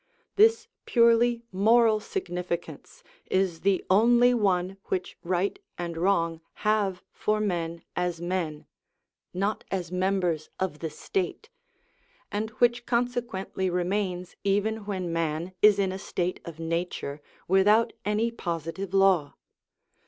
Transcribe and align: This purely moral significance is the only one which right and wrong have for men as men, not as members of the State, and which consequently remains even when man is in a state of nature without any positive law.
This 0.35 0.67
purely 0.87 1.43
moral 1.51 1.99
significance 1.99 3.03
is 3.29 3.59
the 3.61 3.85
only 3.87 4.33
one 4.33 4.77
which 4.85 5.15
right 5.21 5.59
and 5.77 5.95
wrong 5.95 6.41
have 6.65 7.03
for 7.11 7.39
men 7.39 7.83
as 7.95 8.19
men, 8.19 8.65
not 9.31 9.63
as 9.69 9.91
members 9.91 10.49
of 10.59 10.79
the 10.79 10.89
State, 10.89 11.51
and 12.31 12.49
which 12.57 12.87
consequently 12.87 13.69
remains 13.69 14.35
even 14.43 14.85
when 14.87 15.13
man 15.13 15.53
is 15.61 15.77
in 15.77 15.91
a 15.91 15.99
state 15.99 16.39
of 16.45 16.59
nature 16.59 17.21
without 17.47 17.93
any 18.03 18.31
positive 18.31 18.95
law. 18.95 19.35